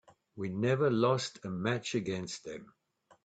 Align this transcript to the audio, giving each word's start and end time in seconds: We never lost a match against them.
We 0.35 0.49
never 0.49 0.89
lost 0.89 1.45
a 1.45 1.51
match 1.51 1.93
against 1.93 2.43
them. 2.43 2.73